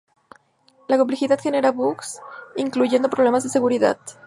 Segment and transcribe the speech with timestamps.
[0.87, 2.21] La complejidad genera bugs,
[2.55, 3.99] incluyendo problemas de seguridad.